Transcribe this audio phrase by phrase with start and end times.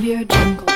[0.00, 0.69] Audio Jungle.